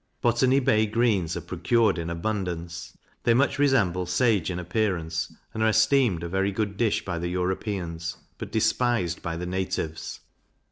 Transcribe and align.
Botany 0.19 0.59
Bay 0.59 0.87
greens 0.87 1.37
are 1.37 1.41
procured 1.41 1.99
in 1.99 2.09
abundance; 2.09 2.97
they 3.21 3.35
much 3.35 3.59
resemble 3.59 4.07
sage 4.07 4.49
in 4.49 4.57
appearance, 4.57 5.31
and 5.53 5.61
are 5.61 5.69
esteemed 5.69 6.23
a 6.23 6.27
very 6.27 6.51
good 6.51 6.75
dish 6.75 7.05
by 7.05 7.19
the 7.19 7.27
Europeans, 7.29 8.17
but 8.39 8.51
despised 8.51 9.21
by 9.21 9.37
the 9.37 9.45
natives. 9.45 10.19